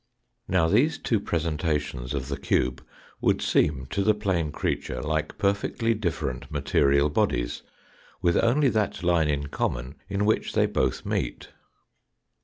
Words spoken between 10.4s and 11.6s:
they both meet.